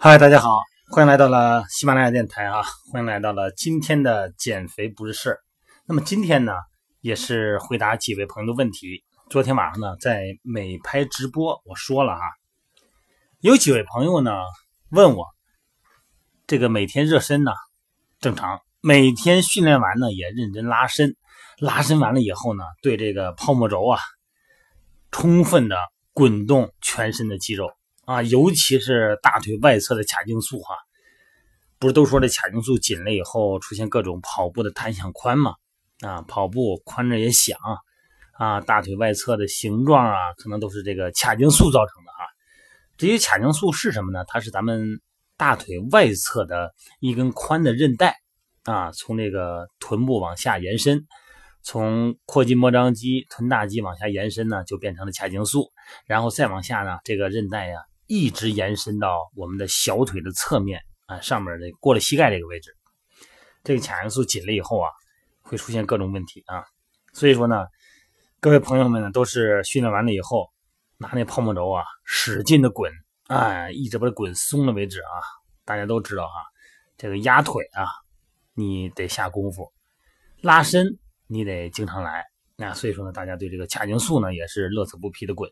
[0.00, 0.60] 嗨，大家好，
[0.92, 2.62] 欢迎来到了喜马拉雅电台啊！
[2.92, 5.40] 欢迎来到了今天的减肥不是事儿。
[5.86, 6.52] 那么今天呢，
[7.00, 9.02] 也是回答几位朋友的问题。
[9.28, 12.20] 昨天晚上呢，在美拍直播我说了啊，
[13.40, 14.30] 有几位朋友呢
[14.90, 15.26] 问我，
[16.46, 17.50] 这个每天热身呢
[18.20, 21.16] 正常，每天训练完呢也认真拉伸，
[21.58, 23.98] 拉伸完了以后呢，对这个泡沫轴啊，
[25.10, 25.76] 充分的
[26.12, 27.72] 滚动全身的肌肉。
[28.08, 30.74] 啊，尤其是大腿外侧的髂胫束哈，
[31.78, 35.56] 不是都说这髂胫束紧了以后出现各种跑步的弹响宽吗？
[36.00, 37.58] 啊，跑步宽着也响
[38.32, 42.24] 啊，大腿外侧的形状啊，可能都是这个髂胫束造成的哈。
[42.96, 44.24] 至于髂胫束是什么呢？
[44.26, 45.02] 它是咱们
[45.36, 48.16] 大腿外侧的一根宽的韧带
[48.64, 51.06] 啊，从这个臀部往下延伸，
[51.62, 55.70] 从阔筋膜张肌、臀大肌往下延伸呢，就变成了髂胫束，
[56.06, 57.76] 然后再往下呢，这个韧带呀。
[58.08, 62.74] 一直延伸到我们的小腿的侧面啊，上面的过了膝盖这个位置，
[63.62, 64.90] 这个髂胫束紧了以后啊，
[65.42, 66.64] 会出现各种问题啊。
[67.12, 67.66] 所以说呢，
[68.40, 70.50] 各位朋友们呢，都是训练完了以后，
[70.96, 72.90] 拿那泡沫轴啊，使劲的滚，
[73.26, 75.12] 哎，一直把它滚松了为止啊。
[75.64, 76.32] 大家都知道哈，
[76.96, 77.86] 这个压腿啊，
[78.54, 79.70] 你得下功夫，
[80.40, 82.24] 拉伸你得经常来。
[82.56, 85.50] 那所以说呢，大家对这个髂胫束呢，也是乐此不疲的滚。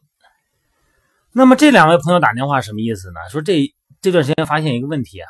[1.39, 3.20] 那么这两位朋友打电话什么意思呢？
[3.29, 3.70] 说这
[4.01, 5.29] 这段时间发现一个问题啊，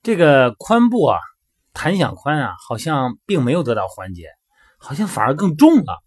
[0.00, 1.18] 这个髋部啊，
[1.72, 4.28] 弹响宽啊，好像并没有得到缓解，
[4.78, 6.00] 好像反而更重了。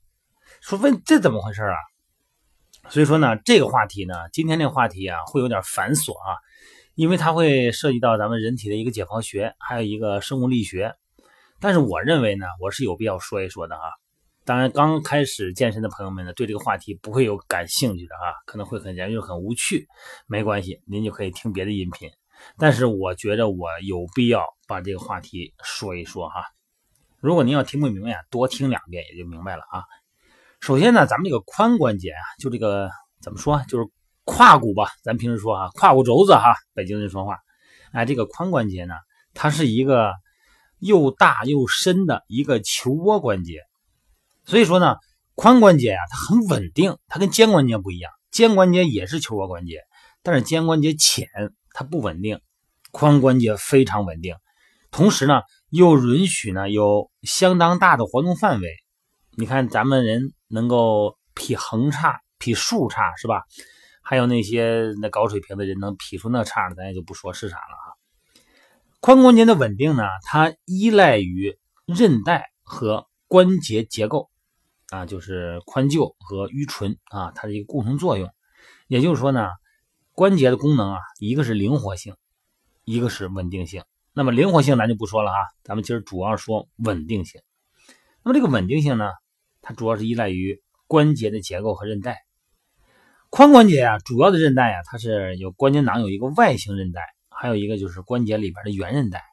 [0.62, 1.76] 说问这怎么回事啊？
[2.88, 6.38] 所以说呢，这个话题呢，今天这个话题啊，会有点繁琐啊，
[6.96, 10.96] 因为它会涉及到咱们人体的一个解剖学，还有一个生物力学。
[11.60, 13.82] 但是我认为呢，我是有必要说一说的啊。
[14.50, 19.88] 当然，刚开始健身的朋友们呢，对这个话题不会有感兴趣的啊，可能会很严又很无趣。
[20.26, 22.10] 没关系，您就可以听别的音频。
[22.58, 26.46] 但是我觉得我有必要把这个话题说一说哈。
[27.20, 29.84] 如果您要听不明白，多听两遍也就明白了啊。
[30.62, 32.90] 首先呢，咱们这个髋关节啊，就这个
[33.22, 33.88] 怎么说，就是
[34.26, 37.38] 胯骨吧，咱平时说啊，胯骨轴子哈，北京人说话。
[37.92, 38.96] 哎，这个髋关节呢，
[39.36, 40.12] 它是一个
[40.80, 43.69] 又大又深的一个球窝关节。
[44.50, 44.96] 所以说呢，
[45.36, 48.12] 髋关节啊，它很稳定，它跟肩关节不一样。
[48.32, 49.84] 肩关节也是球窝关节，
[50.24, 51.28] 但是肩关节浅，
[51.72, 52.42] 它不稳定。
[52.92, 54.36] 髋关节非常稳定，
[54.90, 58.76] 同时呢，又允许呢有相当大的活动范围。
[59.36, 63.44] 你看咱们人能够劈横叉、劈竖叉，是吧？
[64.02, 67.94] 还有那些那高水平的人能劈出那叉，咱也就不说是啥了哈。
[69.00, 71.56] 髋关节的稳定呢，它依赖于
[71.86, 74.29] 韧带和关节结构。
[74.92, 78.30] 啊，就是髋臼和盂唇啊，它的一个共同作用。
[78.88, 79.50] 也就是说呢，
[80.14, 82.16] 关节的功能啊，一个是灵活性，
[82.86, 83.84] 一个是稳定性。
[84.14, 87.42] 那么灵活性咱就不说了啊，咱们今儿主要说稳定性。
[88.24, 89.12] 那么这个稳定性呢，
[89.62, 92.24] 它主要是依赖于关节的结构和韧带。
[93.30, 99.24] 髋关节啊，主要的韧带啊，它是有关节囊有一个外形韧带，还有一个就是关节里边的圆韧带。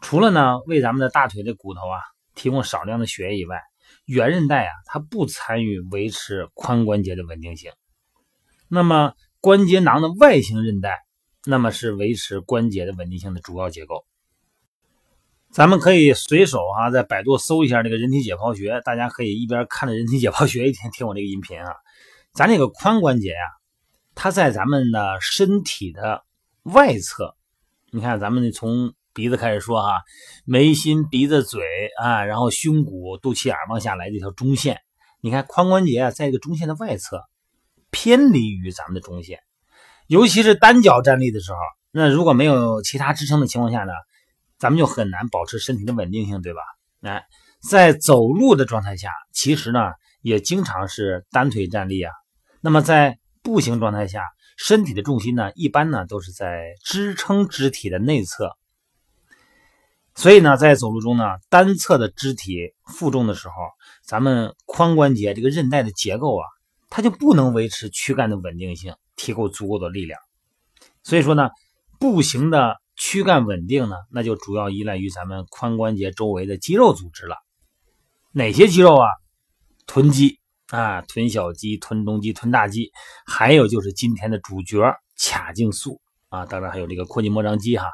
[0.00, 1.98] 除了呢，为咱们的大腿的骨头啊
[2.36, 3.60] 提供少量的血液以外，
[4.06, 7.72] 圆韧带啊，它不参与维持髋关节的稳定性。
[8.68, 11.04] 那么关节囊的外形韧带，
[11.44, 14.06] 那么是维持关节的稳定性的主要结构。
[15.50, 21.74] 咱们可以随手啊，在百度搜一下这个人体解剖学，大家可以一边看着人体解剖学，一边听我这个音频啊。
[22.32, 23.40] 咱这个髋关节呀，
[24.14, 26.24] 它在咱们的身体的
[26.62, 27.34] 外侧，
[27.90, 28.94] 你看咱们从。
[29.16, 30.02] 鼻子开始说哈，
[30.44, 31.62] 眉心、鼻子、嘴
[31.98, 34.82] 啊，然后胸骨、肚脐眼往下来这条中线，
[35.22, 37.22] 你看髋关节啊，在这个中线的外侧，
[37.90, 39.40] 偏离于咱们的中线，
[40.06, 41.56] 尤其是单脚站立的时候，
[41.92, 43.92] 那如果没有其他支撑的情况下呢，
[44.58, 46.60] 咱们就很难保持身体的稳定性，对吧？
[47.00, 47.24] 哎，
[47.66, 52.12] 在走路的状态下，其实呢也经常是单腿站立啊。
[52.60, 54.24] 那么在步行状态下，
[54.58, 58.50] 身体的重心呢，一般呢都是在支撑肢体的内侧。
[60.16, 63.54] 所以呢，在走路中呢，单侧的肢体负重的时候，
[64.02, 66.44] 咱们髋关节这个韧带的结构啊，
[66.88, 70.18] 它就不能维持躯干的稳定性，提供足够的力量。
[71.02, 71.50] 所以说呢，
[72.00, 77.36] 步行的躯干稳定呢，那就主要依赖于咱们髋关节周围的肌肉组织了。
[78.32, 79.06] 哪些肌肉啊？
[79.86, 82.90] 臀肌啊，臀小肌、臀中肌、臀大肌，
[83.26, 84.78] 还有就是今天的主角
[85.18, 87.86] 髂胫束啊，当然还有这个阔筋膜张肌哈。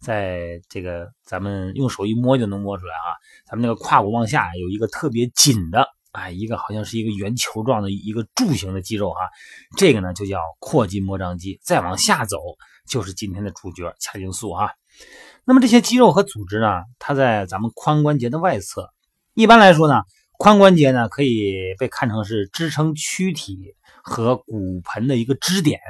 [0.00, 9.28] 在这个咱们用手一摸就能摸出来啊，咱们那个胯骨往下有一个特别紧的，哎，一个好像是一个圆球状的一个柱形的肌肉哈，
[9.76, 11.58] 这个呢就叫阔筋膜张肌。
[11.62, 12.38] 再往下走
[12.86, 14.70] 就是今天的主角髂胫束啊。
[15.44, 18.90] 那么这些肌肉和组织呢，它在咱们髋关节的外侧。
[19.34, 20.02] 一般来说呢，
[20.38, 25.80] 髋关节呢可以被看成是支撑躯体和骨盆的一个支点。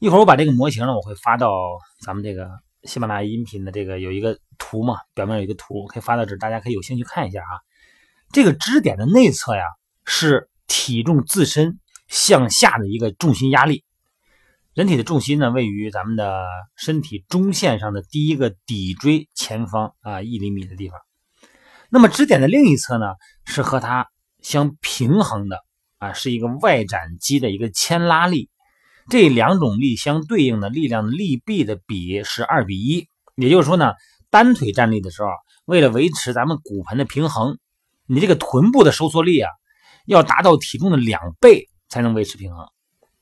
[0.00, 1.50] 一会儿我把这个模型呢，我会发到
[2.00, 2.48] 咱们这个
[2.84, 7.58] 喜马拉雅音频的这个有一个图嘛，表面有一个图，可以发到这，大家可以有兴趣看一下啊。
[8.30, 9.64] 这个支点的内侧呀，
[10.04, 13.82] 是体重自身向下的一个重心压力。
[14.72, 16.46] 人体的重心呢，位于咱们的
[16.76, 21.00] 身体中线上的第一个骶椎前方啊一厘米的地方。
[21.90, 23.06] 那么支点的另一侧呢，
[23.44, 24.06] 是和它
[24.44, 25.58] 相平衡的
[25.98, 28.48] 啊，是一个外展肌的一个牵拉力。
[29.08, 33.08] 这两种力相对应的力量的力臂的比是二比一。
[33.36, 33.92] 也就是说呢，
[34.30, 35.28] 单腿站立的时候，
[35.64, 37.58] 为了维持咱们骨盆的平衡，
[38.06, 39.50] 你这个臀部的收缩力啊，
[40.06, 42.66] 要达到体重的两倍才能维持平衡。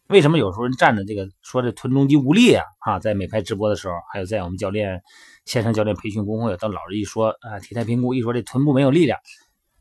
[0.09, 2.65] 为什么有时候人站着这个说这臀中肌无力啊？
[2.79, 5.03] 啊，在美拍直播的时候，还有在我们教练
[5.45, 9.19] 线上教练培训工会，到老师一说啊，体态评估一说这臀部没有力量，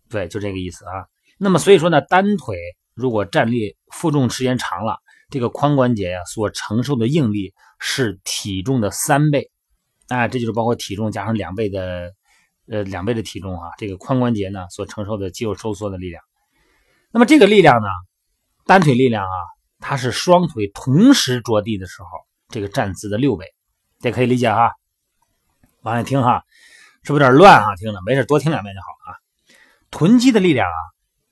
[0.10, 1.06] 对，就这个意思啊。
[1.38, 2.58] 那么所以说呢，单腿
[2.94, 4.98] 如果站立负重时间长了，
[5.30, 9.52] 这个髋关节呀所承受的应力是体重的三倍
[10.08, 12.14] 啊，这就是包括体重加上两倍的
[12.68, 16.24] 呃两倍的体重哈，这个髋关节呢所承受的肌肉收缩的力量。
[17.12, 17.88] 那么这个力量呢，
[18.66, 19.36] 单腿力量啊。
[19.78, 22.08] 它是双腿同时着地的时候，
[22.50, 23.46] 这个站姿的六倍，
[24.00, 24.72] 这可以理解哈。
[25.82, 26.44] 往下听哈，
[27.04, 27.76] 是不是有点乱啊？
[27.76, 29.20] 听着没事，多听两遍就好啊。
[29.92, 30.80] 臀肌的力量啊，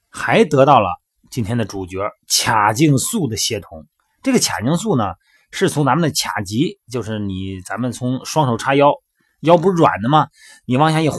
[0.09, 0.89] 还得到了
[1.33, 3.87] 今天的主角髂胫束的协同。
[4.21, 5.15] 这个髂胫束呢，
[5.49, 8.93] 是从咱们的髂极，就是你咱们从双手叉腰，
[9.39, 10.27] 腰不是软的吗？
[10.67, 11.17] 你往下一滑，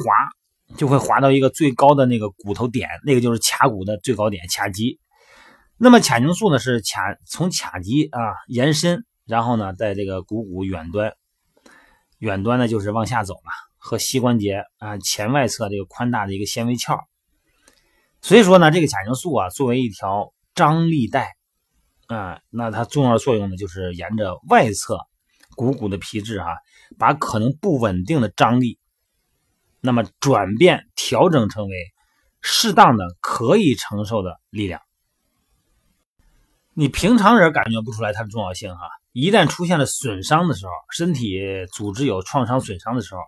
[0.76, 5.00] 就会滑到一个最高的那个骨头点，那个就是髂骨的最高点，髂极。
[5.78, 11.14] 那么髂胫束呢，是髂从髂肌啊延伸，然后呢，在这个股骨远端，
[12.18, 17.00] 远端呢就是往下走嘛，和膝关节啊前外侧这个宽大的一个纤维鞘。
[18.24, 21.36] 所以说呢，这个髂胫束啊，作为一条张力带
[22.06, 24.98] 啊，那它重要的作用呢，就是沿着外侧
[25.54, 26.56] 股骨的皮质哈，
[26.98, 28.78] 把可能不稳定的张力，
[29.82, 31.76] 那么转变调整成为
[32.40, 34.80] 适当的可以承受的力量。
[36.72, 43.20] 你平常人感觉不出来它的重要性哈，一旦出现了损伤的时候，身体组织有创伤损伤的时候，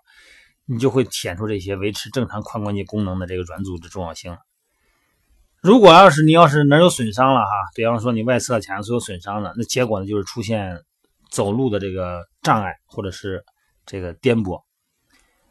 [0.64, 4.38] 你就会显出这些维持正常髋关节功能的这个软组织重要性了。
[5.60, 10.82] 如果要是你要是哪有损伤了哈，比方说你外侧髂束有损伤了，那结果呢就是出现
[11.30, 13.44] 走路的这个障碍或者是
[13.84, 14.62] 这个颠簸。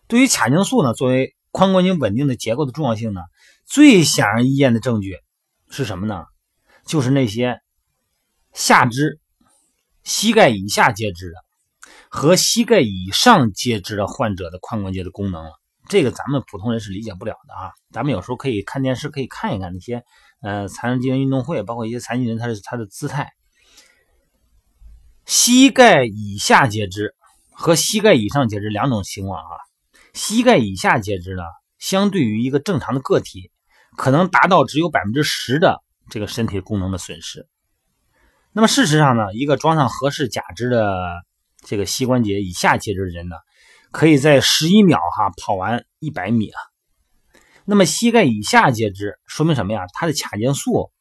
[0.07, 3.21] 对于髂胫束呢，作为髋关节稳定的结构的重要性呢，
[3.65, 5.17] 最显而易见的证据
[5.69, 6.25] 是什么呢？
[6.85, 7.59] 就是那些。
[8.57, 9.19] 下肢、
[10.05, 11.35] 膝盖以下截肢的
[12.07, 15.51] 和膝盖以上截肢的患者的髋关节的功能了，
[15.87, 17.71] 这个咱们普通人是理解不了的啊。
[17.91, 20.03] 咱们有时候可以看电视，可以看一看那些
[20.41, 23.31] 呃残疾人运动会，包括一些残疾人他的他的姿态。
[25.25, 27.15] 膝盖以下截肢
[27.51, 29.57] 和膝盖以上截肢两种情况啊。
[30.13, 31.43] 膝盖以下截肢呢，
[31.77, 33.51] 相对于一个正常的个体，
[33.97, 37.47] 可能达到只有百分之十的这个身体功能的损失。
[38.53, 41.21] 那么事实上呢，一个装上合适假肢的
[41.65, 43.35] 这个膝关节以下截肢的人呢，
[43.95, 46.59] 可以在十一秒哈跑完一百米啊。
[47.63, 49.85] 那么膝盖以下截肢说明什么呀？
[49.93, 50.91] 它的髂胫束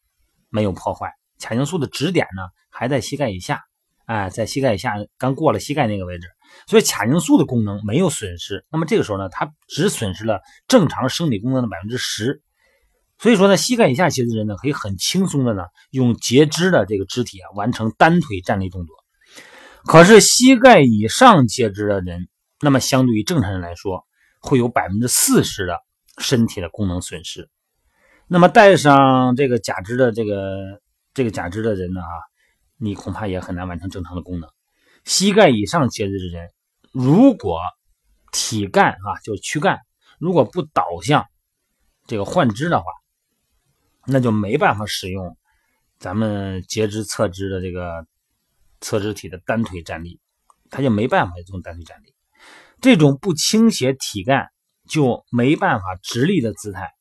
[0.49, 1.11] 没有破坏，
[1.41, 3.63] 髂胫束的指点呢还在膝盖以下，
[4.07, 6.29] 哎，在膝盖以下刚过了膝盖那个位置，
[6.69, 8.65] 所以髂胫束的功能没有损失。
[8.71, 12.43] 那么这个时候呢，它只损失了正常生理功能的百分之十。
[13.19, 18.95] 所以说呢，膝盖以下截肢人呢，可以很轻松的呢，用截肢的这个肢体啊，完成单腿站立动作。
[19.85, 22.29] 可是膝盖以上截肢的人，
[22.65, 24.07] 那么相对于正常人来说，
[24.41, 25.81] 会有百分之四十的
[26.19, 27.51] 身体的功能损失。
[28.27, 30.81] 那么带上这个假肢的这个
[31.13, 32.17] 这个假肢的人呢，啊，
[32.79, 34.49] 你恐怕也很难完成正常的功能。
[35.05, 36.51] 膝盖以上截肢的人，
[36.91, 37.61] 如果
[38.33, 39.81] 体干啊，就躯干，
[40.19, 41.27] 如果不导向
[42.07, 42.87] 这个患肢的话，
[44.07, 45.37] 那就没办法使用
[45.99, 48.07] 咱们截肢侧肢的这个
[48.81, 50.19] 侧肢体的单腿站立，
[50.71, 52.14] 他就没办法用单腿站立。
[52.85, 54.51] 这种不倾斜体干
[54.87, 56.93] 就没办法直立的姿态，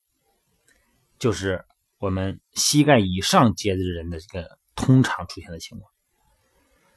[1.20, 1.66] 就是
[1.98, 5.92] 我们膝盖以上截肢人的这个通常出现的情况。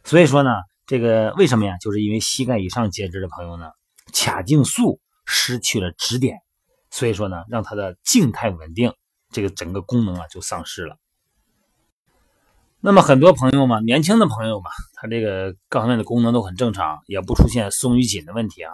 [0.04, 0.50] 所以说呢，
[0.86, 1.76] 这个为什么呀？
[1.78, 3.72] 就是因为膝盖以上截肢的朋友呢，
[4.12, 6.38] 髂胫束失去了支点，
[6.92, 8.94] 所以说呢，让他的静态稳定。
[9.32, 10.96] 这个整个功能啊就丧失了。
[12.80, 18.72] 那么很多朋友嘛，年轻的朋友嘛，他这个各方面的功能都很正常，也不出现松与紧的问题啊。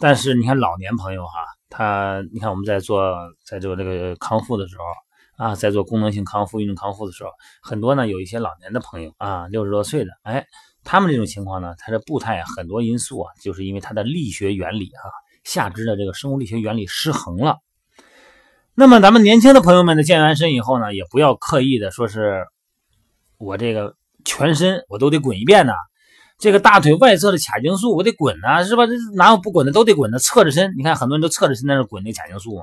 [0.00, 1.32] 但是你看老年朋友哈，
[1.68, 3.14] 他你看我们在做
[3.44, 4.84] 在做这个康复的时候
[5.44, 10.46] 啊，在做功能性康复、运动康复的时候，很多呢有一些老年的朋友啊，六十多岁的，哎，
[10.82, 15.10] 他们这种情况呢，他的步态，很多因素啊，就是因为他的力学原理啊，
[15.42, 17.58] 下肢的这个生物力学原理失衡了。
[18.74, 22.46] 那么咱们年轻的朋友们呢，健完身以后呢，也不要刻意的说是。
[23.44, 25.72] 我这个全身我都得滚一遍呢，
[26.38, 28.86] 这个大腿外侧的髂胫束我得滚呢，是吧？
[28.86, 29.72] 这哪有不滚的？
[29.72, 30.74] 都得滚的，侧着身。
[30.76, 32.62] 你看很多人都侧着身在那滚那髂胫束。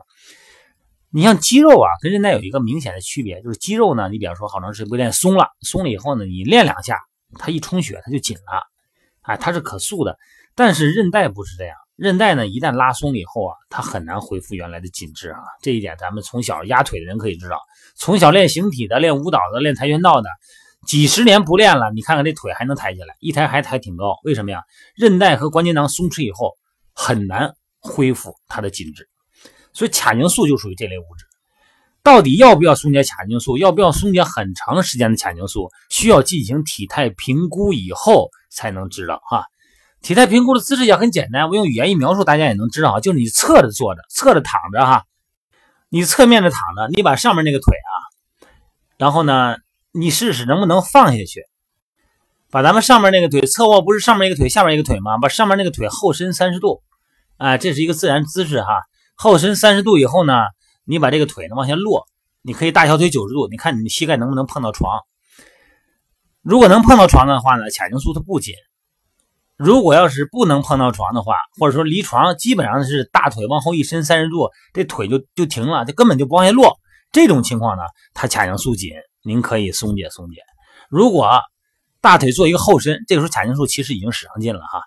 [1.13, 6.97] 你像肌肉啊，跟韧带有一个明显的区别，就是肌肉呢，你比方说好长时间不练，松了，松了以后呢，你练两下，
[7.37, 8.63] 它一充血它就紧了，
[9.21, 10.17] 哎，它是可塑的。
[10.55, 15.39] 但是韧带不是这样，韧带呢一旦拉松了以后啊，它很难恢复原来的紧致啊。
[15.61, 17.59] 这一点咱们从小压腿的人可以知道，
[17.95, 20.29] 从小练形体的、练舞蹈的、练跆拳道的。
[20.87, 24.17] 几十年不练了，你看看这腿还能抬起来，一抬还抬挺高。
[24.23, 24.63] 为什么呀？
[24.95, 26.53] 韧带和关节囊松弛以后，
[26.93, 29.07] 很难恢复它的紧致。
[29.73, 31.25] 所以髂胫束就属于这类物质。
[32.03, 33.59] 到底要不要松解髂胫束？
[33.59, 35.69] 要不要松解很长时间的髂胫束？
[35.89, 39.45] 需要进行体态评估以后才能知道哈。
[40.01, 42.99] 体态评估的姿势也很简单，我用语言一描述，大家也能知道啊。
[42.99, 45.05] 就是你侧着坐着，侧着躺着哈，
[45.89, 47.93] 你侧面的躺着，你把上面那个腿啊，
[48.97, 49.57] 然后呢？
[49.93, 51.43] 你试试能不能放下去，
[52.49, 55.17] 把咱们上面那个腿侧卧，不是上面一个腿，下面一个腿吗？
[55.17, 56.81] 把上面那个腿后伸三十度，
[57.37, 58.67] 哎，这是一个自然姿势哈。
[59.15, 60.33] 后伸三十度以后呢，
[60.85, 62.07] 你把这个腿呢往下落，
[62.41, 65.01] 你可以大小腿九十度，你看你膝盖能不能碰到床？
[66.41, 68.55] 如果能碰到床的话呢，髂胫束它不紧；
[69.57, 76.77] 如果要是不能碰到床的话，或者说离床基本上是大腿往后一伸三十度，这腿就就停了，这根本就不往下落。
[77.11, 77.83] 这种情况呢，
[78.13, 78.89] 它髂胫束紧。
[79.23, 80.41] 您可以松解松解，
[80.89, 81.41] 如果
[82.01, 84.81] 大腿做一个后伸，这个时候髂胫束其实已经使上劲了哈，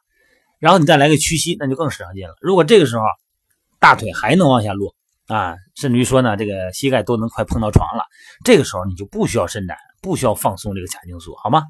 [0.58, 2.34] 然后你再来个屈膝，那就更使上劲了。
[2.40, 3.04] 如果这个时候
[3.78, 4.94] 大腿还能往下落
[5.28, 8.04] 啊，甚至于说呢，这个膝盖都能快碰到床了，
[8.44, 11.62] 这个时候你就不需要伸展，不需要放松这个髂胫束，好吗？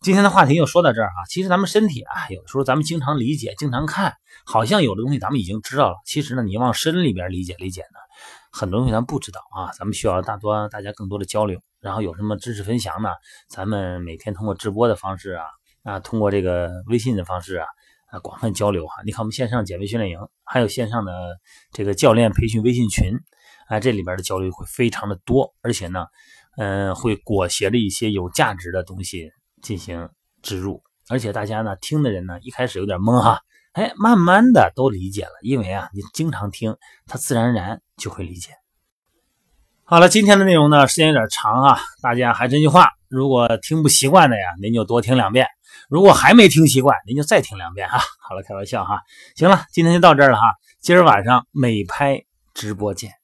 [0.00, 1.22] 今天的话题就说到这儿啊。
[1.30, 7.98] 其实咱们身体啊，有的时候咱们经常理解、经常看，好像有的东西咱们已经知道了，其实呢，你往深里边理解理解呢，
[8.50, 11.60] 很多东西咱不知道啊，咱们需要大多大家更多的交流。
[11.82, 13.10] 然后有什么知识分享呢？
[13.48, 15.44] 咱们每天通过直播的方式啊，
[15.82, 17.66] 啊，通过这个微信的方式啊，
[18.06, 19.02] 啊，广泛交流哈。
[19.04, 21.12] 你看我们线上减肥训练营，还有线上的
[21.72, 23.12] 这个教练培训微信群，
[23.66, 26.06] 啊，这里边的交流会非常的多，而且呢，
[26.56, 30.08] 嗯，会裹挟着一些有价值的东西进行
[30.40, 33.40] 植入，而且大家呢听的人呢一开始有点懵哈，
[33.72, 36.76] 哎，慢慢的都理解了，因为啊，你经常听，
[37.08, 38.52] 他自然而然就会理解。
[39.92, 45.44] 好了，今天的内容呢，时间有点长啊，大家还是那句话，如果听不习惯的呀，您就多听两遍；
[45.90, 47.98] 如果还没听习惯，您就再听两遍啊。
[48.26, 49.02] 好了，开玩笑哈。
[49.36, 52.22] 行了，今天就到这儿了哈，今儿晚上美拍
[52.54, 53.21] 直播见。